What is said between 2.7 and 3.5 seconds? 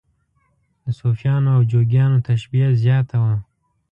زیاته وه.